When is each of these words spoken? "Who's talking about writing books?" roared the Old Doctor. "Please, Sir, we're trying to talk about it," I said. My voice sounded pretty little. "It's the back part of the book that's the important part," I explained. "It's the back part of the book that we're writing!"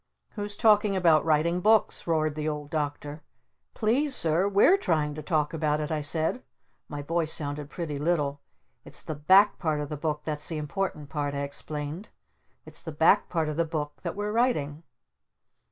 "Who's 0.33 0.57
talking 0.57 0.95
about 0.95 1.23
writing 1.25 1.59
books?" 1.61 2.07
roared 2.07 2.33
the 2.33 2.49
Old 2.49 2.71
Doctor. 2.71 3.21
"Please, 3.75 4.15
Sir, 4.15 4.47
we're 4.49 4.75
trying 4.75 5.13
to 5.13 5.21
talk 5.21 5.53
about 5.53 5.79
it," 5.79 5.91
I 5.91 6.01
said. 6.01 6.41
My 6.89 7.03
voice 7.03 7.31
sounded 7.31 7.69
pretty 7.69 7.99
little. 7.99 8.41
"It's 8.83 9.03
the 9.03 9.13
back 9.13 9.59
part 9.59 9.79
of 9.79 9.89
the 9.89 9.97
book 9.97 10.21
that's 10.23 10.47
the 10.49 10.57
important 10.57 11.09
part," 11.09 11.35
I 11.35 11.41
explained. 11.43 12.09
"It's 12.65 12.81
the 12.81 12.91
back 12.91 13.29
part 13.29 13.47
of 13.47 13.57
the 13.57 13.63
book 13.63 14.01
that 14.01 14.15
we're 14.15 14.31
writing!" 14.31 14.81